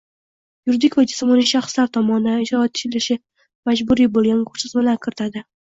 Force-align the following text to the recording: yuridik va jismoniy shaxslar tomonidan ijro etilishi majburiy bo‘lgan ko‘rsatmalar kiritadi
yuridik 0.69 0.95
va 0.99 1.03
jismoniy 1.11 1.45
shaxslar 1.49 1.91
tomonidan 1.99 2.41
ijro 2.47 2.63
etilishi 2.71 3.19
majburiy 3.71 4.13
bo‘lgan 4.19 4.45
ko‘rsatmalar 4.51 5.03
kiritadi 5.09 5.49